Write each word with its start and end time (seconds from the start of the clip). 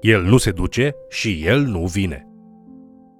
El 0.00 0.22
nu 0.22 0.36
se 0.36 0.50
duce 0.50 0.94
și 1.08 1.42
el 1.44 1.60
nu 1.60 1.86
vine. 1.86 2.26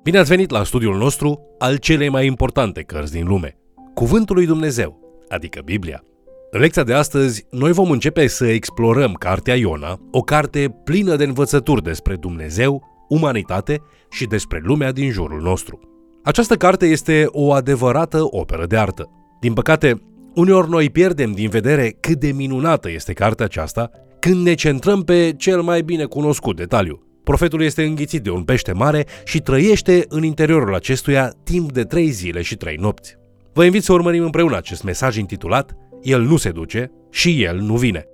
Bine 0.02 0.18
ați 0.18 0.28
venit 0.28 0.50
la 0.50 0.64
studiul 0.64 0.96
nostru 0.96 1.40
al 1.58 1.76
celei 1.76 2.08
mai 2.08 2.26
importante 2.26 2.82
cărți 2.82 3.12
din 3.12 3.26
lume, 3.26 3.56
Cuvântul 3.94 4.36
lui 4.36 4.46
Dumnezeu, 4.46 4.98
adică 5.28 5.60
Biblia. 5.64 6.02
În 6.50 6.60
lecția 6.60 6.82
de 6.82 6.92
astăzi, 6.92 7.46
noi 7.50 7.72
vom 7.72 7.90
începe 7.90 8.26
să 8.26 8.46
explorăm 8.46 9.12
Cartea 9.12 9.54
Iona, 9.54 10.00
o 10.10 10.20
carte 10.20 10.74
plină 10.84 11.16
de 11.16 11.24
învățături 11.24 11.82
despre 11.82 12.16
Dumnezeu, 12.16 12.82
umanitate 13.08 13.82
și 14.10 14.26
despre 14.26 14.60
lumea 14.62 14.92
din 14.92 15.10
jurul 15.10 15.40
nostru. 15.40 15.80
Această 16.24 16.56
carte 16.56 16.86
este 16.86 17.26
o 17.28 17.52
adevărată 17.52 18.18
operă 18.22 18.66
de 18.66 18.76
artă. 18.76 19.10
Din 19.40 19.52
păcate, 19.52 20.02
uneori 20.34 20.68
noi 20.68 20.90
pierdem 20.90 21.32
din 21.32 21.48
vedere 21.48 21.96
cât 22.00 22.18
de 22.18 22.32
minunată 22.32 22.90
este 22.90 23.12
cartea 23.12 23.44
aceasta 23.44 23.90
când 24.26 24.44
ne 24.44 24.54
centrăm 24.54 25.02
pe 25.02 25.34
cel 25.36 25.62
mai 25.62 25.82
bine 25.82 26.04
cunoscut 26.04 26.56
detaliu. 26.56 27.02
Profetul 27.24 27.62
este 27.62 27.84
înghițit 27.84 28.22
de 28.22 28.30
un 28.30 28.42
pește 28.42 28.72
mare 28.72 29.06
și 29.24 29.40
trăiește 29.40 30.04
în 30.08 30.24
interiorul 30.24 30.74
acestuia 30.74 31.32
timp 31.44 31.72
de 31.72 31.82
trei 31.84 32.08
zile 32.08 32.42
și 32.42 32.56
trei 32.56 32.76
nopți. 32.76 33.16
Vă 33.52 33.64
invit 33.64 33.82
să 33.82 33.92
urmărim 33.92 34.22
împreună 34.22 34.56
acest 34.56 34.82
mesaj 34.82 35.16
intitulat 35.16 35.76
El 36.02 36.22
nu 36.22 36.36
se 36.36 36.50
duce 36.50 36.90
și 37.10 37.42
El 37.42 37.58
nu 37.58 37.76
vine. 37.76 38.04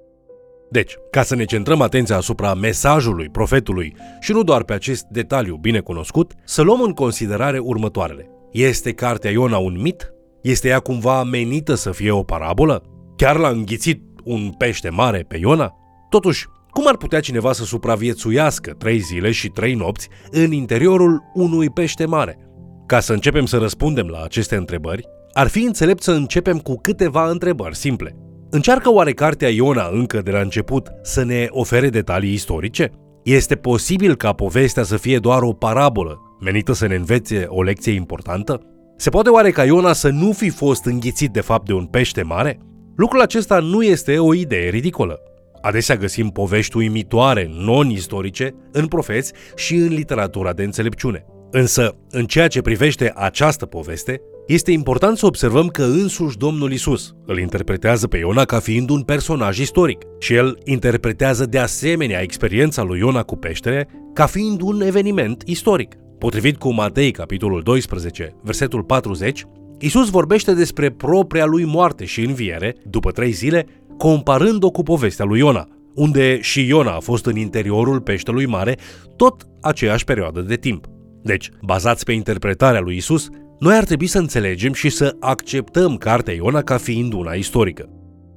Deci, 0.71 0.95
ca 1.11 1.23
să 1.23 1.35
ne 1.35 1.45
centrăm 1.45 1.81
atenția 1.81 2.17
asupra 2.17 2.55
mesajului 2.55 3.29
profetului 3.29 3.95
și 4.21 4.33
nu 4.33 4.43
doar 4.43 4.63
pe 4.65 4.73
acest 4.73 5.05
detaliu 5.11 5.57
bine 5.57 5.81
cunoscut, 5.81 6.33
să 6.45 6.63
luăm 6.63 6.81
în 6.81 6.93
considerare 6.93 7.59
următoarele. 7.59 8.29
Este 8.51 8.93
cartea 8.93 9.31
Iona 9.31 9.59
un 9.59 9.81
mit? 9.81 10.13
Este 10.43 10.69
ea 10.69 10.81
cumva 10.81 11.23
menită 11.23 11.75
să 11.75 11.91
fie 11.91 12.11
o 12.11 12.23
parabolă? 12.23 12.83
Chiar 13.17 13.37
l-a 13.37 13.49
înghițit 13.49 14.03
un 14.25 14.51
pește 14.59 14.89
mare 14.89 15.25
pe 15.29 15.37
Iona? 15.37 15.77
Totuși, 16.13 16.47
cum 16.71 16.85
ar 16.87 16.97
putea 16.97 17.21
cineva 17.21 17.53
să 17.53 17.65
supraviețuiască 17.65 18.73
trei 18.79 18.99
zile 18.99 19.31
și 19.31 19.49
trei 19.49 19.75
nopți 19.75 20.09
în 20.31 20.53
interiorul 20.53 21.23
unui 21.35 21.71
pește 21.71 22.07
mare? 22.07 22.39
Ca 22.87 23.01
să 23.01 23.13
începem 23.13 23.47
să 23.47 23.57
răspundem 23.57 24.07
la 24.07 24.23
aceste 24.23 24.57
întrebări, 24.57 25.05
ar 25.33 25.47
fi 25.49 25.63
înțelept 25.63 26.03
să 26.03 26.13
începem 26.13 26.59
cu 26.59 26.79
câteva 26.81 27.31
întrebări 27.31 27.77
simple. 27.77 28.17
Încearcă 28.51 28.93
oare 28.93 29.13
cartea 29.13 29.49
Iona 29.49 29.89
încă 29.93 30.21
de 30.23 30.31
la 30.31 30.41
început 30.41 30.89
să 31.03 31.25
ne 31.25 31.47
ofere 31.51 31.89
detalii 31.89 32.33
istorice? 32.33 32.91
Este 33.25 33.55
posibil 33.55 34.15
ca 34.15 34.33
povestea 34.33 34.83
să 34.83 34.97
fie 34.97 35.19
doar 35.19 35.43
o 35.43 35.53
parabolă, 35.53 36.19
menită 36.41 36.73
să 36.73 36.87
ne 36.87 36.95
învețe 36.95 37.45
o 37.49 37.63
lecție 37.63 37.93
importantă? 37.93 38.61
Se 38.97 39.11
poate 39.11 39.29
oare 39.29 39.51
ca 39.51 39.65
Iona 39.65 39.93
să 39.93 40.09
nu 40.09 40.33
fi 40.33 40.49
fost 40.49 40.85
înghițit 40.85 41.31
de 41.31 41.41
fapt 41.41 41.67
de 41.67 41.73
un 41.73 41.87
pește 41.87 42.23
mare? 42.23 42.59
Lucrul 42.97 43.21
acesta 43.21 43.59
nu 43.59 43.83
este 43.83 44.19
o 44.19 44.35
idee 44.35 44.69
ridicolă. 44.69 45.21
Adesea 45.63 45.97
găsim 45.97 46.29
povești 46.29 46.77
uimitoare, 46.77 47.51
non-istorice, 47.53 48.55
în 48.73 48.87
profeți 48.87 49.33
și 49.57 49.75
în 49.75 49.89
literatura 49.89 50.53
de 50.53 50.63
înțelepciune. 50.63 51.25
Însă, 51.51 51.97
în 52.11 52.25
ceea 52.25 52.49
ce 52.49 52.61
privește 52.61 53.13
această 53.17 53.67
poveste, 53.67 54.21
este 54.47 54.71
important 54.71 55.17
să 55.19 55.27
observăm 55.27 55.67
că 55.67 55.83
însuși 55.83 56.37
Domnul 56.37 56.73
Isus 56.73 57.15
îl 57.27 57.39
interpretează 57.39 58.07
pe 58.07 58.17
Iona 58.17 58.45
ca 58.45 58.59
fiind 58.59 58.91
un 58.91 59.03
personaj 59.03 59.59
istoric 59.59 60.03
și 60.19 60.35
el 60.35 60.59
interpretează 60.65 61.47
de 61.47 61.59
asemenea 61.59 62.21
experiența 62.21 62.83
lui 62.83 62.99
Iona 62.99 63.23
cu 63.23 63.37
peștere 63.37 63.89
ca 64.13 64.27
fiind 64.27 64.61
un 64.61 64.81
eveniment 64.81 65.43
istoric. 65.47 65.95
Potrivit 66.19 66.57
cu 66.57 66.73
Matei, 66.73 67.11
capitolul 67.11 67.63
12, 67.63 68.35
versetul 68.43 68.83
40, 68.83 69.45
Isus 69.85 70.11
vorbește 70.11 70.55
despre 70.55 70.91
propria 70.91 71.45
lui 71.45 71.65
moarte 71.65 72.05
și 72.05 72.21
înviere, 72.21 72.75
după 72.85 73.11
trei 73.11 73.31
zile, 73.31 73.67
comparând-o 73.97 74.71
cu 74.71 74.83
povestea 74.83 75.25
lui 75.25 75.39
Iona, 75.39 75.69
unde 75.95 76.41
și 76.41 76.67
Iona 76.67 76.91
a 76.91 77.01
fost 77.01 77.27
în 77.27 77.37
interiorul 77.37 78.01
peștelui 78.01 78.47
mare 78.47 78.77
tot 79.17 79.47
aceeași 79.61 80.05
perioadă 80.05 80.41
de 80.41 80.57
timp. 80.57 80.87
Deci, 81.23 81.51
bazați 81.63 82.05
pe 82.05 82.13
interpretarea 82.13 82.81
lui 82.81 82.97
Isus, 82.97 83.29
noi 83.59 83.77
ar 83.77 83.85
trebui 83.85 84.07
să 84.07 84.19
înțelegem 84.19 84.73
și 84.73 84.89
să 84.89 85.17
acceptăm 85.21 85.97
cartea 85.97 86.35
Iona 86.35 86.63
ca 86.63 86.77
fiind 86.77 87.13
una 87.13 87.33
istorică. 87.33 87.89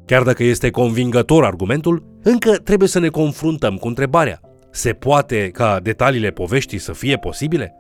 Chiar 0.06 0.24
dacă 0.24 0.44
este 0.44 0.70
convingător 0.70 1.46
argumentul, 1.46 2.20
încă 2.24 2.52
trebuie 2.52 2.88
să 2.88 3.00
ne 3.00 3.08
confruntăm 3.08 3.76
cu 3.76 3.88
întrebarea. 3.88 4.40
Se 4.72 4.94
poate 4.94 5.50
ca 5.54 5.80
detaliile 5.84 6.30
poveștii 6.30 6.78
să 6.78 6.92
fie 6.92 7.18
posibile? 7.18 7.74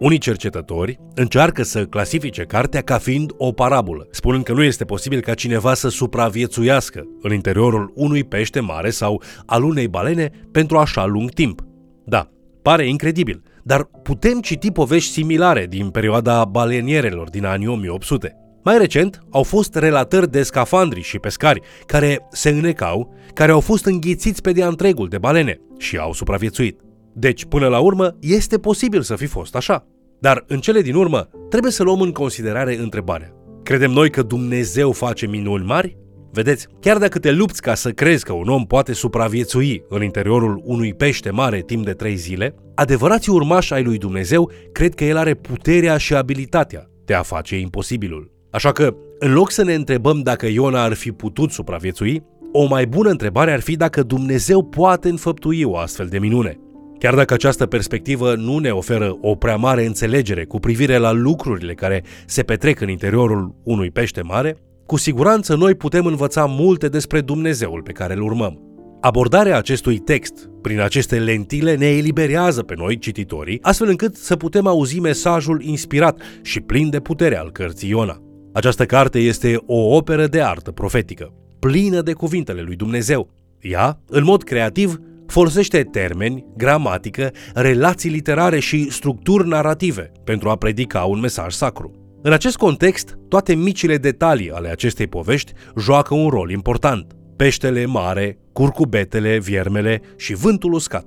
Unii 0.00 0.18
cercetători 0.18 1.00
încearcă 1.14 1.62
să 1.62 1.84
clasifice 1.84 2.42
cartea 2.42 2.80
ca 2.80 2.98
fiind 2.98 3.32
o 3.36 3.52
parabolă, 3.52 4.06
spunând 4.10 4.44
că 4.44 4.52
nu 4.52 4.62
este 4.62 4.84
posibil 4.84 5.20
ca 5.20 5.34
cineva 5.34 5.74
să 5.74 5.88
supraviețuiască 5.88 7.02
în 7.22 7.32
interiorul 7.32 7.92
unui 7.94 8.24
pește 8.24 8.60
mare 8.60 8.90
sau 8.90 9.22
al 9.46 9.62
unei 9.62 9.88
balene 9.88 10.30
pentru 10.52 10.78
așa 10.78 11.04
lung 11.04 11.30
timp. 11.30 11.60
Da, 12.04 12.28
pare 12.62 12.88
incredibil, 12.88 13.42
dar 13.62 13.82
putem 14.02 14.40
citi 14.40 14.70
povești 14.70 15.12
similare 15.12 15.66
din 15.66 15.90
perioada 15.90 16.44
balenierelor 16.44 17.30
din 17.30 17.44
anii 17.44 17.66
1800. 17.66 18.36
Mai 18.64 18.78
recent, 18.78 19.20
au 19.30 19.42
fost 19.42 19.74
relatări 19.74 20.30
de 20.30 20.42
scafandri 20.42 21.00
și 21.00 21.18
pescari 21.18 21.60
care 21.86 22.26
se 22.30 22.48
înecau, 22.48 23.14
care 23.34 23.52
au 23.52 23.60
fost 23.60 23.84
înghițiți 23.84 24.42
pe 24.42 24.52
de 24.52 24.64
întregul 24.64 25.08
de 25.08 25.18
balene 25.18 25.60
și 25.78 25.96
au 25.96 26.12
supraviețuit. 26.12 26.80
Deci, 27.12 27.44
până 27.44 27.68
la 27.68 27.78
urmă, 27.78 28.16
este 28.20 28.58
posibil 28.58 29.02
să 29.02 29.16
fi 29.16 29.26
fost 29.26 29.56
așa. 29.56 29.86
Dar, 30.20 30.44
în 30.46 30.60
cele 30.60 30.80
din 30.80 30.94
urmă, 30.94 31.28
trebuie 31.48 31.72
să 31.72 31.82
luăm 31.82 32.00
în 32.00 32.12
considerare 32.12 32.78
întrebarea. 32.78 33.32
Credem 33.62 33.90
noi 33.90 34.10
că 34.10 34.22
Dumnezeu 34.22 34.92
face 34.92 35.26
minuni 35.26 35.64
mari? 35.64 35.98
Vedeți, 36.32 36.66
chiar 36.80 36.98
dacă 36.98 37.18
te 37.18 37.32
lupți 37.32 37.62
ca 37.62 37.74
să 37.74 37.90
crezi 37.90 38.24
că 38.24 38.32
un 38.32 38.48
om 38.48 38.64
poate 38.64 38.92
supraviețui 38.92 39.84
în 39.88 40.02
interiorul 40.02 40.60
unui 40.64 40.94
pește 40.94 41.30
mare 41.30 41.60
timp 41.60 41.84
de 41.84 41.92
trei 41.92 42.16
zile, 42.16 42.54
adevărații 42.74 43.32
urmași 43.32 43.72
ai 43.72 43.82
lui 43.82 43.98
Dumnezeu 43.98 44.50
cred 44.72 44.94
că 44.94 45.04
el 45.04 45.16
are 45.16 45.34
puterea 45.34 45.96
și 45.96 46.14
abilitatea 46.14 46.90
de 47.04 47.14
a 47.14 47.22
face 47.22 47.58
imposibilul. 47.58 48.30
Așa 48.50 48.72
că, 48.72 48.94
în 49.18 49.32
loc 49.32 49.50
să 49.50 49.64
ne 49.64 49.74
întrebăm 49.74 50.20
dacă 50.20 50.46
Iona 50.46 50.82
ar 50.82 50.92
fi 50.92 51.12
putut 51.12 51.50
supraviețui, 51.50 52.22
o 52.52 52.66
mai 52.66 52.86
bună 52.86 53.10
întrebare 53.10 53.52
ar 53.52 53.60
fi 53.60 53.76
dacă 53.76 54.02
Dumnezeu 54.02 54.64
poate 54.64 55.08
înfăptui 55.08 55.62
o 55.62 55.76
astfel 55.76 56.06
de 56.06 56.18
minune. 56.18 56.58
Chiar 57.00 57.14
dacă 57.14 57.34
această 57.34 57.66
perspectivă 57.66 58.34
nu 58.34 58.58
ne 58.58 58.70
oferă 58.70 59.18
o 59.20 59.34
prea 59.34 59.56
mare 59.56 59.86
înțelegere 59.86 60.44
cu 60.44 60.58
privire 60.58 60.96
la 60.96 61.12
lucrurile 61.12 61.74
care 61.74 62.04
se 62.26 62.42
petrec 62.42 62.80
în 62.80 62.88
interiorul 62.88 63.54
unui 63.62 63.90
pește 63.90 64.22
mare, 64.22 64.56
cu 64.86 64.96
siguranță 64.96 65.56
noi 65.56 65.74
putem 65.74 66.06
învăța 66.06 66.44
multe 66.44 66.88
despre 66.88 67.20
Dumnezeul 67.20 67.82
pe 67.82 67.92
care 67.92 68.14
îl 68.14 68.22
urmăm. 68.22 68.60
Abordarea 69.00 69.56
acestui 69.56 69.98
text 69.98 70.50
prin 70.62 70.80
aceste 70.80 71.18
lentile 71.18 71.74
ne 71.74 71.86
eliberează 71.86 72.62
pe 72.62 72.74
noi, 72.76 72.98
cititorii, 72.98 73.58
astfel 73.62 73.88
încât 73.88 74.14
să 74.14 74.36
putem 74.36 74.66
auzi 74.66 75.00
mesajul 75.00 75.62
inspirat 75.62 76.20
și 76.42 76.60
plin 76.60 76.90
de 76.90 77.00
putere 77.00 77.36
al 77.36 77.50
cărții 77.50 77.88
Iona. 77.88 78.22
Această 78.52 78.84
carte 78.84 79.18
este 79.18 79.62
o 79.66 79.96
operă 79.96 80.26
de 80.26 80.42
artă 80.42 80.70
profetică, 80.70 81.32
plină 81.58 82.00
de 82.00 82.12
cuvintele 82.12 82.60
lui 82.60 82.76
Dumnezeu. 82.76 83.28
Ea, 83.60 84.00
în 84.06 84.24
mod 84.24 84.42
creativ, 84.42 85.00
folosește 85.30 85.82
termeni, 85.82 86.44
gramatică, 86.56 87.30
relații 87.54 88.10
literare 88.10 88.58
și 88.58 88.90
structuri 88.90 89.48
narrative 89.48 90.12
pentru 90.24 90.48
a 90.48 90.56
predica 90.56 91.02
un 91.02 91.20
mesaj 91.20 91.52
sacru. 91.52 92.00
În 92.22 92.32
acest 92.32 92.56
context, 92.56 93.18
toate 93.28 93.54
micile 93.54 93.96
detalii 93.96 94.50
ale 94.50 94.68
acestei 94.68 95.06
povești 95.06 95.52
joacă 95.78 96.14
un 96.14 96.28
rol 96.28 96.50
important. 96.50 97.12
Peștele 97.36 97.86
mare, 97.86 98.38
curcubetele, 98.52 99.38
viermele 99.38 100.00
și 100.16 100.34
vântul 100.34 100.72
uscat. 100.72 101.04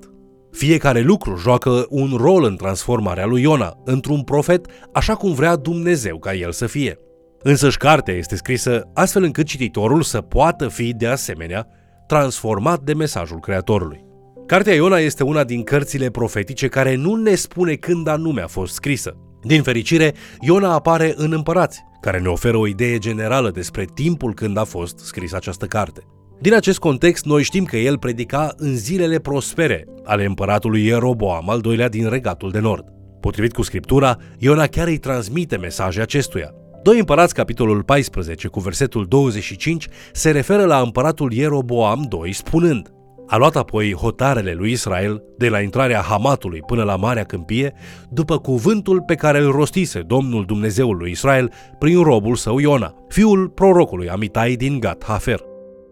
Fiecare 0.52 1.02
lucru 1.02 1.36
joacă 1.36 1.86
un 1.90 2.14
rol 2.18 2.44
în 2.44 2.56
transformarea 2.56 3.26
lui 3.26 3.42
Iona 3.42 3.82
într-un 3.86 4.22
profet 4.22 4.66
așa 4.94 5.16
cum 5.16 5.34
vrea 5.34 5.56
Dumnezeu 5.56 6.20
ca 6.20 6.34
el 6.34 6.52
să 6.52 6.66
fie. 6.66 6.98
Însăși 7.40 7.78
cartea 7.78 8.14
este 8.14 8.36
scrisă 8.36 8.90
astfel 8.94 9.24
încât 9.24 9.46
cititorul 9.46 10.02
să 10.02 10.22
poată 10.22 10.68
fi, 10.68 10.94
de 10.94 11.08
asemenea, 11.08 11.68
transformat 12.08 12.82
de 12.82 12.94
mesajul 12.94 13.40
Creatorului. 13.40 14.13
Cartea 14.46 14.74
Iona 14.74 14.98
este 14.98 15.24
una 15.24 15.44
din 15.44 15.64
cărțile 15.64 16.10
profetice 16.10 16.68
care 16.68 16.96
nu 16.96 17.16
ne 17.16 17.36
spune 17.36 17.74
când 17.74 18.08
anume 18.08 18.42
a 18.42 18.48
fost 18.48 18.74
scrisă. 18.74 19.18
Din 19.42 19.64
fericire, 19.64 20.14
Iona 20.40 20.74
apare 20.74 21.14
în 21.16 21.32
Împărați, 21.32 21.84
care 22.02 22.20
ne 22.20 22.28
oferă 22.28 22.58
o 22.58 22.68
idee 22.68 22.98
generală 22.98 23.52
despre 23.52 23.86
timpul 23.94 24.34
când 24.34 24.58
a 24.58 24.64
fost 24.64 25.00
scrisă 25.00 25.36
această 25.36 25.66
carte. 25.66 26.02
Din 26.40 26.54
acest 26.54 26.80
context, 26.80 27.26
noi 27.26 27.44
știm 27.44 27.66
că 27.66 27.78
el 27.78 27.98
predica 27.98 28.54
în 28.58 28.76
zilele 28.76 29.20
prospere 29.20 29.86
ale 30.04 30.26
împăratului 30.26 30.86
Ieroboam 30.86 31.50
al 31.50 31.60
doilea 31.60 31.90
din 31.90 32.10
Regatul 32.10 32.52
de 32.52 32.60
Nord. 32.60 32.86
Potrivit 33.20 33.54
cu 33.54 33.62
Scriptura, 33.62 34.18
Iona 34.38 34.68
chiar 34.68 34.88
îi 34.88 34.98
transmite 34.98 35.58
mesaje 35.58 36.02
acestuia. 36.02 36.54
Doi 36.82 37.00
împărați, 37.00 37.34
capitolul 37.34 37.84
14, 37.84 38.48
cu 38.48 38.60
versetul 38.60 39.06
25, 39.06 39.88
se 40.14 40.32
referă 40.32 40.66
la 40.66 40.82
împăratul 40.82 41.34
Ieroboam 41.34 42.08
II, 42.26 42.34
spunând 42.34 42.92
a 43.34 43.38
luat 43.38 43.56
apoi 43.56 43.94
hotarele 43.94 44.54
lui 44.54 44.72
Israel 44.72 45.24
de 45.38 45.50
la 45.50 45.60
intrarea 45.60 46.02
Hamatului 46.02 46.60
până 46.60 46.84
la 46.84 46.96
Marea 46.96 47.24
Câmpie, 47.24 47.74
după 48.10 48.38
cuvântul 48.38 49.02
pe 49.02 49.16
care 49.16 49.40
îl 49.40 49.52
rostise 49.52 50.00
Domnul 50.00 50.46
Dumnezeul 50.46 50.98
lui 50.98 51.12
Israel 51.12 51.52
prin 51.80 52.02
robul 52.02 52.36
său 52.36 52.60
Iona, 52.60 52.96
fiul 53.08 53.50
prorocului 53.50 54.10
Amitai 54.10 54.56
din 54.56 54.80
Gat 54.80 55.04
Hafer. 55.04 55.40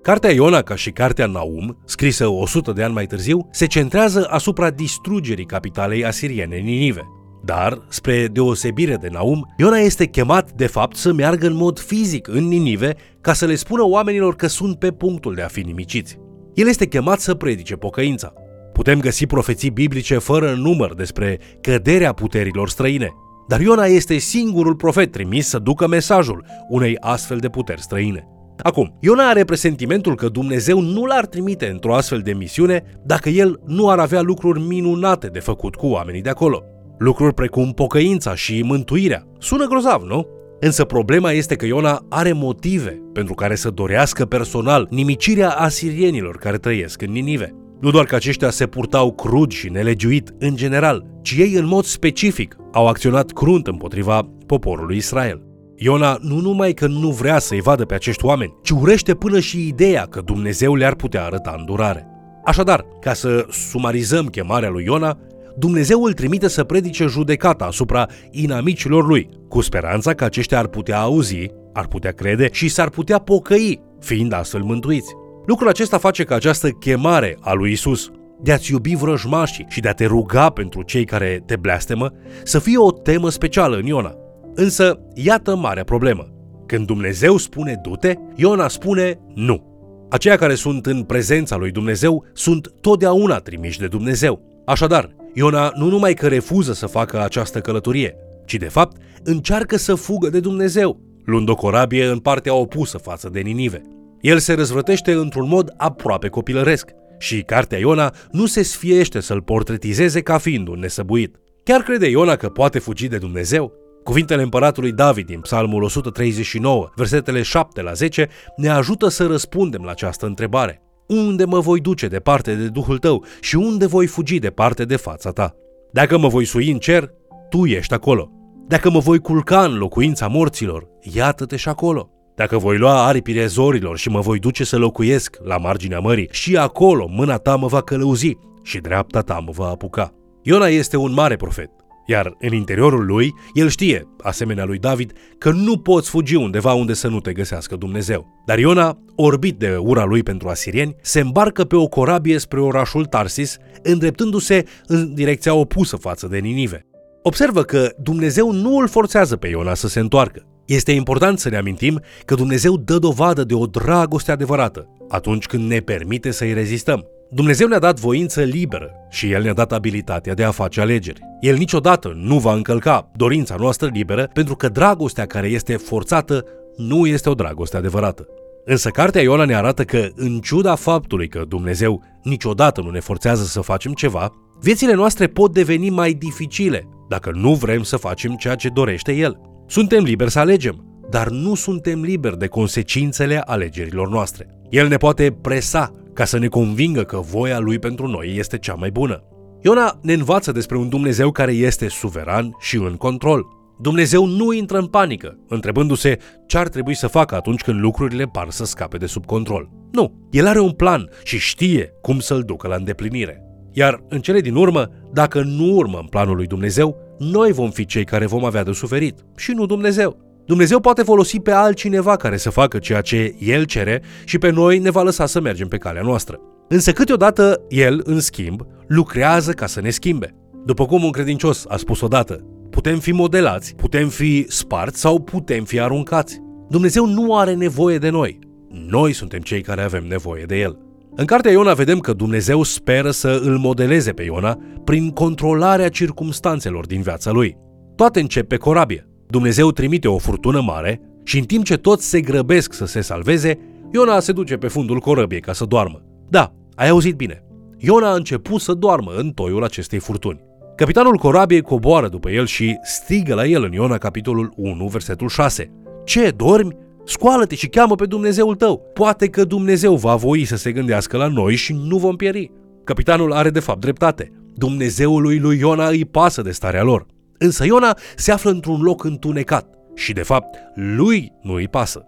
Cartea 0.02 0.32
Iona, 0.32 0.62
ca 0.62 0.76
și 0.76 0.92
cartea 0.92 1.26
Naum, 1.26 1.78
scrisă 1.86 2.28
100 2.28 2.72
de 2.72 2.84
ani 2.84 2.94
mai 2.94 3.06
târziu, 3.06 3.48
se 3.52 3.66
centrează 3.66 4.28
asupra 4.30 4.70
distrugerii 4.70 5.46
capitalei 5.46 6.06
asiriene 6.06 6.56
Ninive. 6.56 7.02
Dar, 7.44 7.82
spre 7.90 8.28
deosebire 8.28 8.96
de 8.96 9.08
Naum, 9.12 9.54
Iona 9.58 9.78
este 9.78 10.06
chemat 10.06 10.52
de 10.52 10.68
fapt 10.68 10.96
să 10.96 11.14
meargă 11.14 11.48
în 11.48 11.56
mod 11.56 11.80
fizic 11.80 12.28
în 12.28 12.48
Ninive 12.48 12.96
ca 13.22 13.34
să 13.34 13.46
le 13.46 13.56
spună 13.56 13.84
oamenilor 13.84 14.36
că 14.36 14.48
sunt 14.48 14.80
pe 14.80 14.92
punctul 14.92 15.36
de 15.36 15.42
a 15.42 15.48
fi 15.48 15.62
nimiciți. 15.62 16.21
El 16.54 16.68
este 16.68 16.86
chemat 16.86 17.20
să 17.20 17.36
predice 17.36 17.76
pocăința. 17.76 18.34
Putem 18.74 19.00
găsi 19.00 19.26
profeții 19.26 19.70
biblice 19.70 20.18
fără 20.18 20.54
număr 20.54 20.94
despre 20.96 21.40
căderea 21.62 22.14
puterilor 22.14 22.70
străine, 22.70 23.10
dar 23.48 23.62
Iona 23.62 23.86
este 23.86 24.18
singurul 24.18 24.76
profet 24.76 25.12
trimis 25.12 25.48
să 25.48 25.60
ducă 25.60 25.88
mesajul 25.88 26.46
unei 26.70 26.98
astfel 27.00 27.38
de 27.38 27.50
puteri 27.50 27.82
străine. 27.82 28.28
Acum, 28.64 28.98
Iona 29.00 29.28
are 29.28 29.44
presentimentul 29.44 30.16
că 30.16 30.28
Dumnezeu 30.28 30.80
nu 30.80 31.06
l-ar 31.06 31.26
trimite 31.26 31.68
într-o 31.68 31.96
astfel 31.96 32.20
de 32.20 32.34
misiune 32.34 32.84
dacă 33.06 33.30
el 33.30 33.60
nu 33.66 33.90
ar 33.90 34.00
avea 34.00 34.22
lucruri 34.22 34.60
minunate 34.60 35.28
de 35.28 35.40
făcut 35.40 35.76
cu 35.76 35.88
oamenii 35.88 36.22
de 36.22 36.30
acolo. 36.30 36.64
Lucruri 36.98 37.34
precum 37.34 37.72
pocăința 37.72 38.36
și 38.36 38.62
mântuirea. 38.62 39.28
Sună 39.40 39.66
grozav, 39.66 40.02
nu? 40.02 40.28
Însă 40.64 40.84
problema 40.84 41.32
este 41.32 41.56
că 41.56 41.66
Iona 41.66 42.06
are 42.10 42.32
motive 42.34 43.02
pentru 43.14 43.34
care 43.34 43.56
să 43.56 43.70
dorească 43.70 44.26
personal 44.26 44.88
nimicirea 44.90 45.50
asirienilor 45.50 46.38
care 46.38 46.58
trăiesc 46.58 47.02
în 47.02 47.12
Ninive. 47.12 47.56
Nu 47.80 47.92
doar 47.92 48.06
că 48.06 48.16
aceștia 48.16 48.50
se 48.50 48.68
purtau 48.68 49.14
crud 49.14 49.52
și 49.52 49.70
nelegiuit 49.70 50.34
în 50.40 50.56
general, 50.56 51.06
ci 51.22 51.36
ei 51.38 51.54
în 51.54 51.66
mod 51.66 51.84
specific 51.84 52.56
au 52.72 52.88
acționat 52.88 53.32
crunt 53.32 53.68
împotriva 53.68 54.30
poporului 54.46 54.96
Israel. 54.96 55.42
Iona 55.76 56.18
nu 56.22 56.40
numai 56.40 56.74
că 56.74 56.88
nu 56.88 57.10
vrea 57.10 57.40
să-i 57.40 57.62
vadă 57.62 57.86
pe 57.86 57.94
acești 57.94 58.26
oameni, 58.26 58.54
ci 58.64 58.70
urește 58.70 59.14
până 59.14 59.40
și 59.40 59.68
ideea 59.68 60.06
că 60.06 60.22
Dumnezeu 60.26 60.76
le-ar 60.76 60.96
putea 60.96 61.24
arăta 61.24 61.56
îndurare. 61.58 62.08
Așadar, 62.46 62.86
ca 63.00 63.14
să 63.14 63.46
sumarizăm 63.50 64.26
chemarea 64.26 64.70
lui 64.70 64.84
Iona, 64.84 65.18
Dumnezeu 65.58 66.04
îl 66.04 66.14
trimite 66.14 66.48
să 66.48 66.64
predice 66.64 67.06
judecata 67.06 67.66
asupra 67.66 68.08
inamicilor 68.32 69.08
lui, 69.08 69.30
cu 69.48 69.62
speranța 69.62 70.14
că 70.14 70.24
aceștia 70.24 70.60
ar 70.60 70.68
putea 70.68 71.00
auzi, 71.00 71.52
ar 71.74 71.88
putea 71.88 72.12
crede 72.12 72.50
și 72.52 72.68
s-ar 72.68 72.90
putea 72.90 73.18
pocăi, 73.18 73.82
fiind 74.00 74.34
astfel 74.34 74.62
mântuiți. 74.62 75.14
Lucrul 75.46 75.70
acesta 75.70 75.98
face 75.98 76.24
ca 76.24 76.36
această 76.36 76.70
chemare 76.70 77.38
a 77.40 77.54
lui 77.54 77.72
Isus 77.72 78.12
de 78.44 78.52
a-ți 78.52 78.72
iubi 78.72 78.96
vrăjmașii 78.96 79.66
și 79.70 79.80
de 79.80 79.88
a 79.88 79.94
te 79.94 80.06
ruga 80.06 80.50
pentru 80.50 80.82
cei 80.82 81.06
care 81.06 81.44
te 81.46 81.56
blestemă 81.56 82.12
să 82.44 82.60
fie 82.60 82.78
o 82.78 82.92
temă 82.92 83.30
specială 83.30 83.78
în 83.78 83.86
Iona. 83.86 84.16
Însă, 84.56 85.00
iată 85.14 85.56
marea 85.56 85.84
problemă. 85.84 86.28
Când 86.66 86.86
Dumnezeu 86.86 87.38
spune 87.38 87.80
du-te, 87.82 88.14
Iona 88.36 88.68
spune 88.68 89.20
nu. 89.34 89.70
Aceia 90.10 90.36
care 90.36 90.56
sunt 90.56 90.86
în 90.86 91.04
prezența 91.04 91.56
lui 91.56 91.72
Dumnezeu 91.72 92.26
sunt 92.34 92.74
totdeauna 92.82 93.38
trimiși 93.38 93.80
de 93.80 93.88
Dumnezeu. 93.88 94.42
Așadar, 94.66 95.16
Iona 95.34 95.72
nu 95.76 95.90
numai 95.90 96.14
că 96.14 96.28
refuză 96.28 96.74
să 96.74 96.86
facă 96.86 97.22
această 97.22 97.60
călătorie, 97.60 98.16
ci 98.46 98.56
de 98.56 98.68
fapt 98.68 99.02
încearcă 99.24 99.78
să 99.78 99.96
fugă 99.96 100.30
de 100.30 100.40
Dumnezeu, 100.40 101.00
luând 101.26 101.50
o 101.50 101.56
corabie 101.56 102.06
în 102.06 102.20
partea 102.20 102.54
opusă 102.54 102.98
față 102.98 103.30
de 103.30 103.40
Ninive. 103.40 103.82
El 104.22 104.38
se 104.38 104.54
răzvrătește 104.54 105.12
într-un 105.12 105.48
mod 105.48 105.74
aproape 105.78 106.28
copilăresc 106.28 106.90
și 107.20 107.42
cartea 107.42 107.78
Iona 107.78 108.14
nu 108.32 108.46
se 108.46 108.62
sfiește 108.62 109.20
să-l 109.20 109.42
portretizeze 109.42 110.22
ca 110.22 110.38
fiind 110.38 110.68
un 110.68 110.80
nesăbuit. 110.80 111.36
Chiar 111.64 111.82
crede 111.82 112.08
Iona 112.10 112.36
că 112.36 112.50
poate 112.50 112.80
fugi 112.80 113.08
de 113.08 113.18
Dumnezeu? 113.18 113.74
Cuvintele 114.04 114.42
împăratului 114.42 114.92
David 114.92 115.26
din 115.26 115.40
Psalmul 115.40 115.84
139, 115.84 116.90
versetele 116.96 117.42
7 117.42 117.82
la 117.82 117.94
10, 117.94 118.30
ne 118.56 118.70
ajută 118.70 119.08
să 119.08 119.26
răspundem 119.26 119.82
la 119.84 119.92
această 119.92 120.26
întrebare. 120.26 120.82
Unde 121.12 121.46
mă 121.46 121.60
voi 121.60 121.80
duce 121.80 122.08
departe 122.08 122.56
de 122.56 122.68
Duhul 122.68 122.98
tău 122.98 123.26
și 123.42 123.56
unde 123.56 123.86
voi 123.86 124.08
fugi 124.08 124.40
departe 124.40 124.86
de 124.86 124.96
fața 124.96 125.32
ta? 125.32 125.56
Dacă 125.92 126.18
mă 126.18 126.28
voi 126.28 126.46
sui 126.46 126.72
în 126.72 126.78
cer, 126.78 127.12
tu 127.50 127.66
ești 127.66 127.94
acolo. 127.94 128.32
Dacă 128.68 128.90
mă 128.90 129.00
voi 129.00 129.20
culca 129.20 129.64
în 129.64 129.78
locuința 129.78 130.28
morților, 130.28 130.88
iată-te 131.14 131.56
și 131.56 131.70
acolo. 131.70 132.10
Dacă 132.36 132.58
voi 132.58 132.78
lua 132.78 133.06
aripile 133.06 133.46
zorilor 133.46 133.98
și 133.98 134.10
mă 134.10 134.20
voi 134.20 134.40
duce 134.40 134.64
să 134.64 134.78
locuiesc 134.78 135.38
la 135.44 135.58
marginea 135.58 136.00
mării, 136.00 136.30
și 136.32 136.58
acolo 136.58 137.08
mâna 137.10 137.38
ta 137.38 137.56
mă 137.56 137.68
va 137.68 137.82
călăuzi 137.82 138.38
și 138.64 138.80
dreapta 138.80 139.22
ta 139.22 139.40
mă 139.46 139.52
va 139.56 139.68
apuca. 139.68 140.14
Iona 140.42 140.68
este 140.68 140.98
un 140.98 141.14
mare 141.14 141.36
profet, 141.36 141.72
iar 142.06 142.36
în 142.40 142.54
interiorul 142.54 143.06
lui, 143.06 143.34
el 143.54 143.70
știe, 143.70 144.08
asemenea 144.22 144.66
lui 144.66 144.78
David, 144.78 145.12
că 145.38 145.52
nu 145.52 145.78
poți 145.78 146.10
fugi 146.10 146.36
undeva 146.36 146.74
unde 146.74 146.94
să 146.94 147.08
nu 147.08 147.20
te 147.20 147.34
găsească 147.34 147.76
Dumnezeu. 147.76 148.44
Dar 148.46 148.60
Iona, 148.60 148.98
orbit 149.16 149.60
de 149.60 149.76
ura 149.80 150.04
lui 150.04 150.24
pentru 150.24 150.48
asirieni, 150.48 150.96
se 151.02 151.20
îmbarcă 151.20 151.64
pe 151.64 151.76
o 151.76 151.88
corabie 151.88 152.38
spre 152.38 152.62
orașul 152.62 153.06
Tarsis, 153.06 153.58
îndreptându-se 153.84 154.66
în 154.86 155.14
direcția 155.14 155.54
opusă 155.54 155.96
față 155.96 156.28
de 156.28 156.38
Ninive. 156.38 156.86
Observă 157.24 157.64
că 157.64 157.90
Dumnezeu 157.98 158.52
nu 158.52 158.78
îl 158.78 158.88
forțează 158.88 159.36
pe 159.36 159.48
Iona 159.48 159.74
să 159.74 159.88
se 159.88 160.00
întoarcă. 160.00 160.46
Este 160.66 160.92
important 160.92 161.40
să 161.40 161.50
ne 161.50 161.58
amintim 161.58 162.02
că 162.26 162.36
Dumnezeu 162.36 162.78
dă 162.78 162.98
dovadă 162.98 163.44
de 163.44 163.54
o 163.54 163.66
dragoste 163.66 164.32
adevărată 164.32 164.88
atunci 165.10 165.46
când 165.46 165.70
ne 165.70 165.80
permite 165.80 166.32
să-i 166.32 166.54
rezistăm. 166.54 167.06
Dumnezeu 167.34 167.68
ne-a 167.68 167.80
dat 167.80 168.00
voință 168.00 168.42
liberă 168.42 168.92
și 169.10 169.32
El 169.32 169.42
ne-a 169.42 169.54
dat 169.54 169.72
abilitatea 169.72 170.34
de 170.34 170.44
a 170.44 170.52
face 170.52 170.82
alegeri. 170.82 171.22
El 171.40 171.58
niciodată 171.58 172.14
nu 172.16 172.40
va 172.40 172.54
încălca 172.54 173.12
dorința 173.16 173.56
noastră 173.60 173.90
liberă 173.94 174.30
pentru 174.34 174.56
că 174.56 174.70
dragostea 174.70 175.26
care 175.26 175.48
este 175.48 175.76
forțată 175.76 176.46
nu 176.76 177.08
este 177.08 177.30
o 177.30 177.34
dragoste 177.34 177.78
adevărată. 177.78 178.28
Însă 178.66 178.90
cartea 178.90 179.22
Iona 179.22 179.46
ne 179.46 179.56
arată 179.56 179.84
că, 179.84 180.08
în 180.16 180.40
ciuda 180.40 180.76
faptului 180.76 181.28
că 181.28 181.44
Dumnezeu 181.48 182.04
niciodată 182.24 182.82
nu 182.82 182.90
ne 182.90 183.00
forțează 183.00 183.44
să 183.44 183.62
facem 183.62 183.94
ceva, 183.94 184.32
viețile 184.62 184.94
noastre 184.94 185.28
pot 185.28 185.54
deveni 185.54 185.90
mai 185.90 186.14
dificile 186.14 186.88
dacă 187.10 187.32
nu 187.34 187.54
vrem 187.54 187.84
să 187.84 187.98
facem 187.98 188.36
ceea 188.36 188.56
ce 188.56 188.70
dorește 188.70 189.12
El. 189.14 189.40
Suntem 189.68 190.04
liberi 190.04 190.32
să 190.32 190.40
alegem, 190.40 191.04
dar 191.10 191.30
nu 191.30 191.56
suntem 191.56 192.02
liberi 192.02 192.38
de 192.38 192.48
consecințele 192.48 193.42
alegerilor 193.46 194.10
noastre. 194.10 194.48
El 194.70 194.88
ne 194.88 194.98
poate 194.98 195.38
presa 195.42 195.92
ca 196.22 196.28
să 196.28 196.38
ne 196.38 196.48
convingă 196.48 197.04
că 197.04 197.18
voia 197.18 197.60
lui 197.60 197.80
pentru 197.80 198.08
noi 198.08 198.36
este 198.38 198.58
cea 198.58 198.74
mai 198.74 198.92
bună. 198.92 199.24
Iona 199.62 200.00
ne 200.02 200.14
învață 200.14 200.52
despre 200.52 200.78
un 200.78 200.90
Dumnezeu 200.90 201.32
care 201.32 201.52
este 201.52 201.88
suveran 201.88 202.56
și 202.60 202.76
în 202.76 202.96
control. 202.96 203.46
Dumnezeu 203.80 204.26
nu 204.26 204.54
intră 204.54 204.78
în 204.78 204.86
panică, 204.86 205.38
întrebându-se 205.48 206.18
ce 206.48 206.58
ar 206.58 206.68
trebui 206.68 206.96
să 206.96 207.08
facă 207.08 207.36
atunci 207.36 207.62
când 207.62 207.80
lucrurile 207.80 208.26
par 208.26 208.50
să 208.50 208.66
scape 208.66 208.98
de 208.98 209.06
sub 209.06 209.26
control. 209.26 209.70
Nu, 209.92 210.28
el 210.32 210.48
are 210.48 210.60
un 210.60 210.72
plan 210.72 211.10
și 211.24 211.40
știe 211.40 211.94
cum 212.02 212.20
să-l 212.20 212.42
ducă 212.42 212.68
la 212.68 212.76
îndeplinire. 212.76 213.44
Iar 213.72 214.04
în 214.10 214.20
cele 214.20 214.40
din 214.40 214.56
urmă, 214.56 214.90
dacă 215.14 215.42
nu 215.42 215.76
urmăm 215.76 216.08
planul 216.10 216.36
lui 216.36 216.48
Dumnezeu, 216.48 216.98
noi 217.20 217.52
vom 217.52 217.70
fi 217.70 217.86
cei 217.86 218.06
care 218.06 218.26
vom 218.26 218.46
avea 218.46 218.64
de 218.64 218.72
suferit 218.72 219.26
și 219.36 219.52
nu 219.52 219.66
Dumnezeu. 219.66 220.31
Dumnezeu 220.46 220.80
poate 220.80 221.04
folosi 221.04 221.40
pe 221.40 221.52
altcineva 221.52 222.16
care 222.16 222.38
să 222.38 222.50
facă 222.50 222.78
ceea 222.78 223.02
ce 223.02 223.36
El 223.40 223.64
cere 223.64 224.02
și 224.24 224.38
pe 224.38 224.50
noi 224.50 224.80
ne 224.80 224.90
va 224.90 225.02
lăsa 225.02 225.26
să 225.26 225.42
mergem 225.42 225.68
pe 225.68 225.78
calea 225.78 226.02
noastră. 226.02 226.40
Însă 226.68 226.92
câteodată 226.92 227.62
El, 227.70 228.02
în 228.04 228.20
schimb, 228.20 228.62
lucrează 228.88 229.52
ca 229.52 229.66
să 229.66 229.82
ne 229.82 229.90
schimbe. 229.90 230.36
După 230.66 230.86
cum 230.86 231.04
un 231.04 231.12
credincios 231.12 231.66
a 231.68 231.78
spus 231.78 232.02
odată, 232.02 232.44
putem 232.70 233.00
fi 233.00 233.12
modelați, 233.12 233.76
putem 233.76 234.08
fi 234.08 234.46
sparți 234.48 235.00
sau 235.00 235.20
putem 235.20 235.64
fi 235.64 235.80
aruncați. 235.80 236.42
Dumnezeu 236.70 237.06
nu 237.06 237.38
are 237.38 237.54
nevoie 237.54 237.98
de 237.98 238.10
noi. 238.10 238.40
Noi 238.70 239.14
suntem 239.14 239.40
cei 239.40 239.62
care 239.62 239.82
avem 239.82 240.04
nevoie 240.08 240.44
de 240.44 240.60
El. 240.60 240.78
În 241.16 241.26
cartea 241.26 241.52
Iona 241.52 241.74
vedem 241.74 242.00
că 242.00 242.14
Dumnezeu 242.14 242.64
speră 242.64 243.12
să 243.12 243.40
îl 243.44 243.58
modeleze 243.58 244.12
pe 244.12 244.24
Iona 244.24 244.58
prin 244.84 245.10
controlarea 245.10 245.90
circumstanțelor 245.90 246.86
din 246.86 247.02
viața 247.02 247.32
lui. 247.32 247.58
Toate 247.96 248.20
încep 248.20 248.48
pe 248.48 248.56
corabie. 248.56 249.11
Dumnezeu 249.32 249.72
trimite 249.72 250.08
o 250.08 250.18
furtună 250.18 250.62
mare 250.62 251.02
și 251.24 251.38
în 251.38 251.46
timp 251.46 251.66
ce 251.66 251.78
toți 251.78 252.10
se 252.10 252.22
grăbesc 252.22 252.74
să 252.74 252.86
se 252.86 253.02
salveze, 253.02 253.60
Iona 253.94 254.20
se 254.20 254.32
duce 254.32 254.58
pe 254.58 254.68
fundul 254.68 255.00
corăbiei 255.00 255.42
ca 255.42 255.54
să 255.54 255.66
doarmă. 255.66 256.02
Da, 256.30 256.54
ai 256.76 256.90
auzit 256.90 257.16
bine. 257.16 257.44
Iona 257.78 258.12
a 258.12 258.16
început 258.16 258.62
să 258.62 258.74
doarmă 258.74 259.12
în 259.18 259.30
toiul 259.30 259.64
acestei 259.64 260.00
furtuni. 260.00 260.40
Capitanul 260.76 261.18
corabiei 261.18 261.62
coboară 261.62 262.08
după 262.08 262.30
el 262.30 262.46
și 262.46 262.78
strigă 262.82 263.34
la 263.34 263.46
el 263.46 263.64
în 263.64 263.72
Iona 263.72 263.98
capitolul 263.98 264.54
1, 264.56 264.88
versetul 264.88 265.28
6. 265.28 265.72
Ce, 266.06 266.34
dormi? 266.36 266.78
Scoală-te 267.06 267.56
și 267.56 267.68
cheamă 267.68 267.96
pe 267.96 268.06
Dumnezeul 268.06 268.56
tău. 268.56 268.82
Poate 268.94 269.28
că 269.28 269.44
Dumnezeu 269.44 269.96
va 269.96 270.16
voi 270.16 270.46
să 270.46 270.56
se 270.56 270.72
gândească 270.72 271.18
la 271.18 271.28
noi 271.28 271.56
și 271.56 271.74
nu 271.88 271.98
vom 271.98 272.16
pieri. 272.16 272.52
Capitanul 272.84 273.34
are 273.34 273.50
de 273.50 273.60
fapt 273.60 273.80
dreptate. 273.80 274.32
Dumnezeului 274.56 275.40
lui 275.40 275.60
Iona 275.60 275.88
îi 275.88 276.06
pasă 276.06 276.42
de 276.42 276.52
starea 276.52 276.84
lor. 276.84 277.06
Însă 277.44 277.66
Iona 277.66 277.98
se 278.16 278.32
află 278.32 278.50
într-un 278.50 278.82
loc 278.82 279.04
întunecat 279.04 279.68
și, 279.96 280.14
de 280.14 280.22
fapt, 280.22 280.58
lui 280.76 281.32
nu 281.42 281.54
îi 281.54 281.68
pasă. 281.68 282.06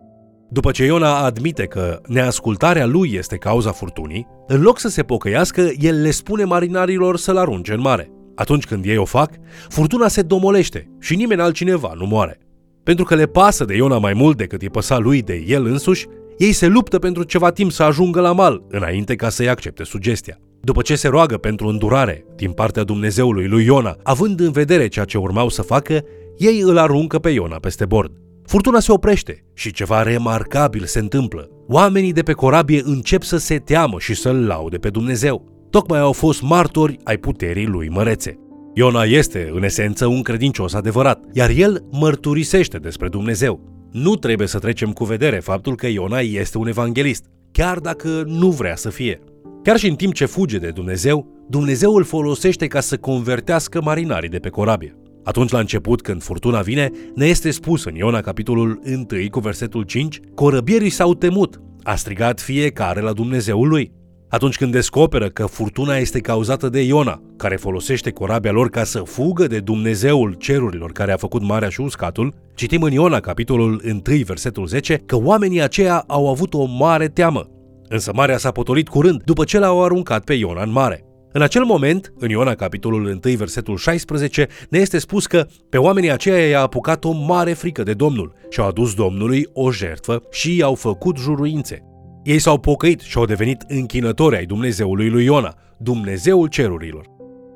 După 0.50 0.72
ce 0.72 0.86
Iona 0.86 1.18
admite 1.18 1.66
că 1.66 2.02
neascultarea 2.08 2.86
lui 2.86 3.13
este 3.13 3.38
cauza 3.38 3.72
furtunii, 3.72 4.28
în 4.48 4.62
loc 4.62 4.80
să 4.80 4.88
se 4.88 5.04
pocăiască, 5.04 5.70
el 5.80 6.02
le 6.02 6.12
spune 6.12 6.44
marinarilor 6.44 7.18
să-l 7.18 7.38
arunce 7.38 7.74
în 7.74 7.80
mare. 7.80 8.12
Atunci 8.36 8.66
când 8.66 8.86
ei 8.86 8.98
o 8.98 9.06
fac, 9.06 9.32
furtuna 9.70 10.08
se 10.08 10.22
domolește 10.22 10.90
și 11.00 11.16
nimeni 11.16 11.42
altcineva 11.42 11.94
nu 11.96 12.06
moare. 12.06 12.40
Pentru 12.84 13.06
că 13.06 13.16
le 13.16 13.25
pasă 13.25 13.66
de 13.66 13.75
Iona 13.75 13.98
mai 13.98 14.13
mult 14.13 14.38
decât 14.38 14.62
îi 14.62 14.70
păsa 14.70 14.98
lui 14.98 15.22
de 15.22 15.44
el 15.48 15.66
însuși, 15.66 16.08
Ei 16.38 16.52
se 16.52 16.68
luptă 16.68 17.00
pentru 17.00 17.24
ceva 17.24 17.52
timp 17.52 17.72
să 17.72 17.84
ajungă 17.84 18.22
la 18.22 18.32
mal, 18.32 18.63
înainte 18.70 19.16
ca 19.16 19.30
să-i 19.30 19.50
accepte 19.50 19.84
sugestia. 19.84 20.40
După 20.65 20.82
ce 20.82 20.96
se 20.96 21.08
roagă 21.08 21.38
pentru 21.38 21.67
îndurare 21.67 22.25
din 22.36 22.51
partea 22.51 22.84
Dumnezeului 22.84 23.48
lui 23.48 23.65
Iona, 23.65 23.98
având 24.03 24.39
în 24.39 24.51
vedere 24.51 24.88
ceea 24.88 25.05
ce 25.05 25.17
urmau 25.17 25.50
să 25.50 25.62
facă, 25.62 26.03
ei 26.38 26.60
îl 26.60 26.77
aruncă 26.77 27.20
pe 27.20 27.29
Iona 27.29 27.55
peste 27.55 27.86
bord. 27.86 28.12
Furtuna 28.46 28.79
se 28.79 28.91
oprește 28.91 29.46
și 29.53 29.72
ceva 29.72 30.03
remarcabil 30.03 30.84
se 30.84 31.00
întâmplă. 31.00 31.50
Oamenii 31.67 32.13
de 32.13 32.22
pe 32.22 32.32
corabie 32.32 32.82
încep 32.84 33.24
să 33.24 33.38
se 33.38 33.58
teamă 33.58 34.00
și 34.00 34.13
să-l 34.15 34.46
laude 34.46 34.77
pe 34.77 34.89
Dumnezeu. 34.89 35.67
Tocmai 35.70 36.00
au 36.00 36.12
fost 36.12 36.41
martori 36.41 36.98
ai 37.03 37.17
puterii 37.17 37.67
lui 37.67 37.89
mărețe. 37.89 38.39
Iona 38.74 39.03
este, 39.03 39.50
în 39.53 39.63
esență, 39.63 40.05
un 40.05 40.22
credincios 40.22 40.74
adevărat, 40.74 41.24
iar 41.34 41.50
el 41.50 41.86
mărturisește 41.91 42.77
despre 42.77 43.08
Dumnezeu. 43.08 43.88
Nu 43.91 44.15
trebuie 44.15 44.48
să 44.48 44.60
trecem 44.60 44.91
cu 44.91 45.03
vedere 45.03 45.39
faptul 45.39 45.75
că 45.75 45.88
Iona 45.88 46.20
este 46.20 46.58
un 46.58 46.67
evanghelist, 46.67 47.25
chiar 47.51 47.79
dacă 47.79 48.24
nu 48.25 48.50
vrea 48.50 48.75
să 48.75 48.89
fie. 48.89 49.20
Chiar 49.63 49.77
și 49.77 49.88
în 49.88 49.96
timp 49.96 50.13
ce 50.13 50.25
fuge 50.25 50.58
de 50.58 50.70
Dumnezeu, 50.70 51.27
Dumnezeu 51.50 51.96
îl 51.96 52.03
folosește 52.03 52.67
ca 52.67 52.79
să 52.79 52.98
convertească 52.98 53.82
marinarii 53.82 54.29
de 54.29 54.39
pe 54.39 54.50
corabie. 54.50 54.96
Atunci, 55.24 55.51
la 55.51 55.60
început, 55.60 56.01
când 56.01 56.24
furtuna 56.24 56.62
vine, 56.62 56.91
ne 57.15 57.25
este 57.25 57.51
spus 57.51 57.86
în 57.86 57.96
Iona, 57.96 58.22
capitolul 58.22 58.79
1, 58.86 59.05
cu 59.29 59.39
versetul 59.39 59.84
5, 59.84 60.20
corăbierii 60.36 60.89
s-au 60.89 61.13
temut, 61.13 61.62
a 61.84 61.96
strigat 61.96 62.39
fiecare 62.39 63.01
la 63.01 63.13
Dumnezeul 63.13 63.67
lui. 63.67 63.91
Atunci 64.29 64.58
când 64.58 64.72
descoperă 64.72 65.29
că 65.29 65.46
furtuna 65.46 65.96
este 65.96 66.20
cauzată 66.20 66.70
de 66.70 66.82
Iona, 66.82 67.22
care 67.38 67.55
folosește 67.55 68.12
corabia 68.12 68.51
lor 68.51 68.70
ca 68.70 68.84
să 68.84 69.00
fugă 69.00 69.48
de 69.48 69.60
Dumnezeul 69.60 70.34
cerurilor 70.34 70.91
care 70.91 71.12
a 71.12 71.17
făcut 71.17 71.43
marea 71.43 71.70
și 71.70 71.82
uscatul, 71.82 72.34
citim 72.55 72.82
în 72.82 72.91
Iona, 72.91 73.20
capitolul 73.20 73.82
1, 73.86 74.22
versetul 74.25 74.65
10, 74.65 75.01
că 75.05 75.15
oamenii 75.15 75.62
aceia 75.62 76.03
au 76.08 76.29
avut 76.29 76.53
o 76.53 76.65
mare 76.65 77.08
teamă. 77.08 77.48
Însă 77.94 78.12
marea 78.16 78.38
s-a 78.38 78.52
potolit 78.52 78.88
curând 78.88 79.24
după 79.24 79.44
ce 79.44 79.60
l-au 79.60 79.84
aruncat 79.84 80.24
pe 80.24 80.34
Iona 80.34 80.64
în 80.64 80.72
mare. 80.72 81.06
În 81.32 81.42
acel 81.42 81.64
moment, 81.64 82.14
în 82.20 82.30
Iona 82.30 82.56
capitolul 82.56 83.06
1, 83.06 83.36
versetul 83.36 83.78
16, 83.78 84.48
ne 84.70 84.80
este 84.80 84.98
spus 84.98 85.26
că 85.26 85.48
pe 85.70 85.78
oamenii 85.78 86.12
aceia 86.12 86.48
i-a 86.48 86.62
apucat 86.62 87.04
o 87.04 87.12
mare 87.12 87.54
frică 87.54 87.84
de 87.84 87.94
Domnul 87.94 88.34
și 88.50 88.60
au 88.60 88.68
adus 88.68 88.94
Domnului 88.94 89.48
o 89.54 89.72
jertfă 89.72 90.24
și 90.32 90.56
i-au 90.56 90.76
făcut 90.76 91.18
juruințe. 91.18 91.84
Ei 92.24 92.40
s-au 92.40 92.60
pocăit 92.60 93.00
și 93.00 93.18
au 93.18 93.26
devenit 93.26 93.64
închinători 93.68 94.36
ai 94.36 94.46
Dumnezeului 94.46 95.10
lui 95.10 95.26
Iona, 95.26 95.56
Dumnezeul 95.78 96.48
cerurilor. 96.48 97.06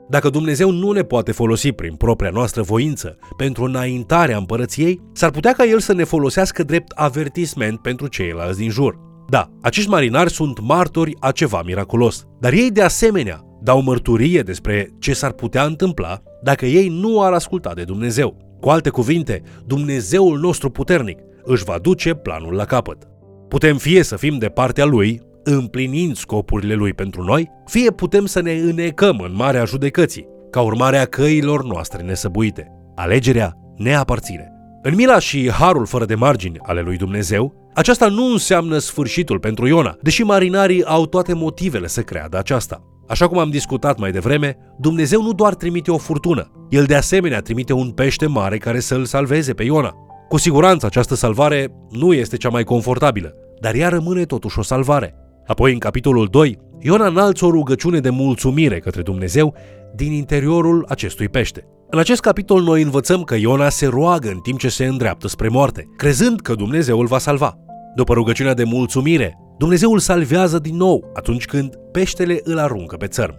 Dacă 0.09 0.29
Dumnezeu 0.29 0.71
nu 0.71 0.91
ne 0.91 1.01
poate 1.01 1.31
folosi 1.31 1.71
prin 1.71 1.95
propria 1.95 2.29
noastră 2.29 2.61
voință 2.61 3.17
pentru 3.37 3.63
înaintarea 3.63 4.37
împărăției, 4.37 5.01
s-ar 5.13 5.29
putea 5.29 5.53
ca 5.53 5.65
El 5.65 5.79
să 5.79 5.93
ne 5.93 6.03
folosească 6.03 6.63
drept 6.63 6.91
avertisment 6.95 7.79
pentru 7.79 8.07
ceilalți 8.07 8.59
din 8.59 8.69
jur. 8.69 9.05
Da, 9.29 9.49
acești 9.61 9.89
marinari 9.89 10.31
sunt 10.31 10.59
martori 10.59 11.15
a 11.19 11.31
ceva 11.31 11.61
miraculos, 11.65 12.25
dar 12.39 12.53
ei 12.53 12.71
de 12.71 12.81
asemenea 12.81 13.41
dau 13.61 13.81
mărturie 13.81 14.41
despre 14.41 14.89
ce 14.99 15.13
s-ar 15.13 15.31
putea 15.31 15.63
întâmpla 15.63 16.21
dacă 16.43 16.65
ei 16.65 16.87
nu 16.89 17.21
ar 17.21 17.33
asculta 17.33 17.73
de 17.73 17.83
Dumnezeu. 17.83 18.37
Cu 18.61 18.69
alte 18.69 18.89
cuvinte, 18.89 19.41
Dumnezeul 19.65 20.39
nostru 20.39 20.69
puternic 20.69 21.19
își 21.43 21.63
va 21.63 21.77
duce 21.81 22.13
planul 22.13 22.53
la 22.53 22.65
capăt. 22.65 23.07
Putem 23.47 23.77
fie 23.77 24.03
să 24.03 24.15
fim 24.15 24.37
de 24.37 24.47
partea 24.47 24.85
lui, 24.85 25.21
împlinind 25.43 26.15
scopurile 26.15 26.73
lui 26.73 26.93
pentru 26.93 27.23
noi, 27.23 27.49
fie 27.65 27.91
putem 27.91 28.25
să 28.25 28.41
ne 28.41 28.51
înecăm 28.51 29.19
în 29.19 29.35
marea 29.35 29.65
judecății, 29.65 30.27
ca 30.49 30.61
urmare 30.61 30.97
a 30.97 31.05
căilor 31.05 31.65
noastre 31.65 32.03
nesăbuite. 32.03 32.71
Alegerea 32.95 33.53
ne 33.77 33.95
aparține. 33.95 34.51
În 34.81 34.95
mila 34.95 35.19
și 35.19 35.51
harul 35.51 35.85
fără 35.85 36.05
de 36.05 36.15
margini 36.15 36.59
ale 36.61 36.81
lui 36.81 36.97
Dumnezeu, 36.97 37.66
aceasta 37.77 38.07
nu 38.07 38.25
înseamnă 38.25 38.77
sfârșitul 38.77 39.39
pentru 39.39 39.67
Iona, 39.67 39.97
deși 40.01 40.23
marinarii 40.23 40.83
au 40.83 41.05
toate 41.05 41.33
motivele 41.33 41.87
să 41.87 42.01
creadă 42.01 42.37
aceasta. 42.37 42.83
Așa 43.07 43.27
cum 43.27 43.37
am 43.37 43.49
discutat 43.49 43.99
mai 43.99 44.11
devreme, 44.11 44.57
Dumnezeu 44.79 45.21
nu 45.21 45.33
doar 45.33 45.55
trimite 45.55 45.91
o 45.91 45.97
furtună, 45.97 46.51
El 46.69 46.83
de 46.85 46.95
asemenea 46.95 47.41
trimite 47.41 47.73
un 47.73 47.89
pește 47.89 48.25
mare 48.25 48.57
care 48.57 48.79
să 48.79 48.95
îl 48.95 49.05
salveze 49.05 49.53
pe 49.53 49.63
Iona. 49.63 49.93
Cu 50.29 50.37
siguranță 50.37 50.85
această 50.85 51.15
salvare 51.15 51.71
nu 51.89 52.13
este 52.13 52.37
cea 52.37 52.49
mai 52.49 52.63
confortabilă, 52.63 53.33
dar 53.61 53.75
ea 53.75 53.89
rămâne 53.89 54.23
totuși 54.23 54.59
o 54.59 54.61
salvare. 54.61 55.15
Apoi, 55.47 55.73
în 55.73 55.79
capitolul 55.79 56.27
2, 56.31 56.57
Iona 56.79 57.07
înalță 57.07 57.45
o 57.45 57.49
rugăciune 57.49 57.99
de 57.99 58.09
mulțumire 58.09 58.79
către 58.79 59.01
Dumnezeu 59.01 59.55
din 59.95 60.11
interiorul 60.11 60.85
acestui 60.89 61.29
pește. 61.29 61.67
În 61.89 61.99
acest 61.99 62.21
capitol 62.21 62.61
noi 62.61 62.81
învățăm 62.81 63.23
că 63.23 63.35
Iona 63.35 63.69
se 63.69 63.85
roagă 63.85 64.29
în 64.29 64.39
timp 64.39 64.59
ce 64.59 64.69
se 64.69 64.85
îndreaptă 64.85 65.27
spre 65.27 65.47
moarte, 65.47 65.87
crezând 65.97 66.41
că 66.41 66.53
Dumnezeu 66.53 66.99
îl 66.99 67.05
va 67.05 67.17
salva. 67.17 67.57
După 67.97 68.13
rugăciunea 68.13 68.53
de 68.53 68.63
mulțumire, 68.63 69.37
Dumnezeu 69.57 69.91
îl 69.91 69.99
salvează 69.99 70.59
din 70.59 70.75
nou 70.75 71.11
atunci 71.13 71.45
când 71.45 71.75
peștele 71.91 72.39
îl 72.43 72.57
aruncă 72.57 72.95
pe 72.95 73.07
țărm. 73.07 73.35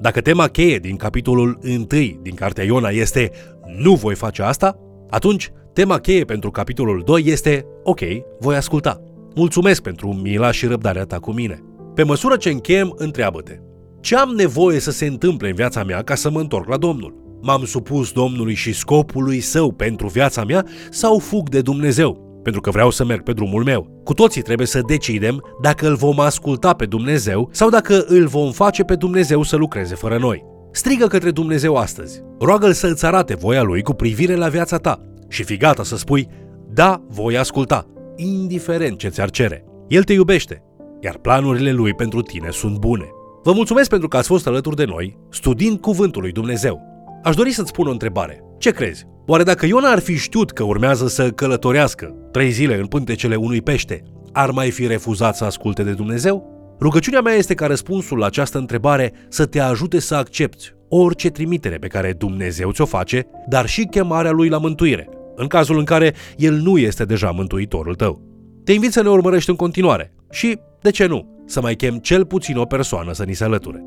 Dacă 0.00 0.20
tema 0.20 0.46
cheie 0.46 0.78
din 0.78 0.96
capitolul 0.96 1.58
1 1.64 1.86
din 2.22 2.34
cartea 2.34 2.64
Iona 2.64 2.88
este 2.88 3.30
Nu 3.78 3.94
voi 3.94 4.14
face 4.14 4.42
asta, 4.42 4.78
atunci 5.10 5.52
tema 5.72 5.98
cheie 5.98 6.24
pentru 6.24 6.50
capitolul 6.50 7.02
2 7.04 7.22
este 7.26 7.66
Ok, 7.82 8.00
voi 8.40 8.56
asculta. 8.56 9.00
Mulțumesc 9.34 9.82
pentru 9.82 10.12
mila 10.12 10.50
și 10.50 10.66
răbdarea 10.66 11.04
ta 11.04 11.18
cu 11.18 11.32
mine. 11.32 11.62
Pe 11.94 12.02
măsură 12.02 12.36
ce 12.36 12.50
încheiem, 12.50 12.94
întreabă-te. 12.96 13.58
Ce 14.00 14.16
am 14.16 14.30
nevoie 14.30 14.78
să 14.78 14.90
se 14.90 15.06
întâmple 15.06 15.48
în 15.48 15.54
viața 15.54 15.84
mea 15.84 16.02
ca 16.02 16.14
să 16.14 16.30
mă 16.30 16.40
întorc 16.40 16.68
la 16.68 16.76
Domnul? 16.76 17.38
M-am 17.42 17.64
supus 17.64 18.12
Domnului 18.12 18.54
și 18.54 18.72
scopului 18.72 19.40
său 19.40 19.72
pentru 19.72 20.08
viața 20.08 20.44
mea 20.44 20.66
sau 20.90 21.18
fug 21.18 21.48
de 21.48 21.60
Dumnezeu? 21.60 22.31
Pentru 22.42 22.60
că 22.60 22.70
vreau 22.70 22.90
să 22.90 23.04
merg 23.04 23.22
pe 23.22 23.32
drumul 23.32 23.64
meu. 23.64 24.00
Cu 24.04 24.14
toții 24.14 24.42
trebuie 24.42 24.66
să 24.66 24.80
decidem 24.86 25.44
dacă 25.60 25.88
îl 25.88 25.94
vom 25.94 26.20
asculta 26.20 26.72
pe 26.72 26.86
Dumnezeu 26.86 27.48
sau 27.52 27.68
dacă 27.68 28.04
îl 28.06 28.26
vom 28.26 28.50
face 28.50 28.82
pe 28.82 28.94
Dumnezeu 28.94 29.42
să 29.42 29.56
lucreze 29.56 29.94
fără 29.94 30.18
noi. 30.18 30.44
Strigă 30.72 31.06
către 31.06 31.30
Dumnezeu 31.30 31.76
astăzi. 31.76 32.22
Roagă-L 32.38 32.72
să 32.72 32.86
îți 32.86 33.06
arate 33.06 33.34
voia 33.34 33.62
Lui 33.62 33.82
cu 33.82 33.92
privire 33.92 34.34
la 34.34 34.48
viața 34.48 34.76
ta 34.76 35.00
și 35.28 35.44
fi 35.44 35.56
gata 35.56 35.82
să 35.82 35.96
spui, 35.96 36.28
da, 36.72 37.02
voi 37.08 37.36
asculta, 37.36 37.86
indiferent 38.16 38.98
ce 38.98 39.08
ți-ar 39.08 39.30
cere. 39.30 39.64
El 39.88 40.02
te 40.02 40.12
iubește, 40.12 40.62
iar 41.00 41.18
planurile 41.18 41.72
Lui 41.72 41.94
pentru 41.94 42.20
tine 42.20 42.50
sunt 42.50 42.78
bune. 42.78 43.08
Vă 43.42 43.52
mulțumesc 43.52 43.88
pentru 43.88 44.08
că 44.08 44.16
ați 44.16 44.28
fost 44.28 44.46
alături 44.46 44.76
de 44.76 44.84
noi, 44.84 45.18
studiind 45.30 45.80
Cuvântul 45.80 46.22
lui 46.22 46.32
Dumnezeu. 46.32 46.80
Aș 47.22 47.34
dori 47.34 47.50
să-ți 47.50 47.72
pun 47.72 47.86
o 47.86 47.90
întrebare. 47.90 48.44
Ce 48.58 48.70
crezi? 48.70 49.06
Oare 49.26 49.42
dacă 49.42 49.66
Iona 49.66 49.90
ar 49.90 49.98
fi 49.98 50.16
știut 50.16 50.50
că 50.50 50.62
urmează 50.62 51.08
să 51.08 51.30
călătorească 51.30 52.14
trei 52.32 52.50
zile 52.50 52.78
în 52.78 52.86
pântecele 52.86 53.36
unui 53.36 53.62
pește, 53.62 54.02
ar 54.32 54.50
mai 54.50 54.70
fi 54.70 54.86
refuzat 54.86 55.36
să 55.36 55.44
asculte 55.44 55.82
de 55.82 55.92
Dumnezeu? 55.92 56.50
Rugăciunea 56.80 57.20
mea 57.20 57.34
este 57.34 57.54
ca 57.54 57.66
răspunsul 57.66 58.18
la 58.18 58.26
această 58.26 58.58
întrebare 58.58 59.12
să 59.28 59.46
te 59.46 59.60
ajute 59.60 60.00
să 60.00 60.14
accepti 60.14 60.74
orice 60.88 61.30
trimitere 61.30 61.76
pe 61.76 61.86
care 61.86 62.12
Dumnezeu 62.12 62.72
ți-o 62.72 62.84
face, 62.84 63.26
dar 63.48 63.66
și 63.66 63.84
chemarea 63.84 64.30
Lui 64.30 64.48
la 64.48 64.58
mântuire, 64.58 65.08
în 65.36 65.46
cazul 65.46 65.78
în 65.78 65.84
care 65.84 66.14
El 66.36 66.54
nu 66.54 66.78
este 66.78 67.04
deja 67.04 67.30
mântuitorul 67.30 67.94
tău. 67.94 68.20
Te 68.64 68.72
invit 68.72 68.92
să 68.92 69.02
ne 69.02 69.08
urmărești 69.08 69.50
în 69.50 69.56
continuare 69.56 70.14
și, 70.30 70.58
de 70.80 70.90
ce 70.90 71.06
nu, 71.06 71.44
să 71.46 71.60
mai 71.60 71.74
chem 71.74 71.98
cel 71.98 72.24
puțin 72.24 72.56
o 72.56 72.64
persoană 72.64 73.12
să 73.12 73.24
ni 73.24 73.34
se 73.34 73.44
alăture. 73.44 73.84